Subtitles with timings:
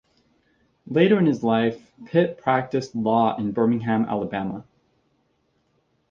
[0.87, 4.65] Later in his life, Pitt practiced law in Birmingham, Alabama.